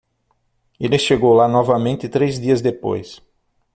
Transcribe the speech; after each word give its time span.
Ele 0.79 0.97
chegou 0.97 1.31
lá 1.31 1.47
novamente 1.47 2.09
três 2.09 2.39
dias 2.39 2.59
depois. 2.59 3.21